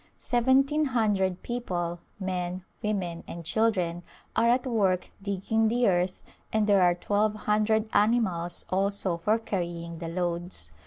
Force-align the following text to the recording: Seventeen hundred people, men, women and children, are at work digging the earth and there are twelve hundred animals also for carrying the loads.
Seventeen 0.17 0.85
hundred 0.85 1.43
people, 1.43 1.99
men, 2.19 2.65
women 2.81 3.23
and 3.27 3.45
children, 3.45 4.01
are 4.35 4.47
at 4.49 4.65
work 4.65 5.11
digging 5.21 5.67
the 5.67 5.87
earth 5.87 6.23
and 6.51 6.65
there 6.65 6.81
are 6.81 6.95
twelve 6.95 7.35
hundred 7.35 7.87
animals 7.93 8.65
also 8.71 9.17
for 9.17 9.37
carrying 9.37 9.99
the 9.99 10.07
loads. 10.07 10.71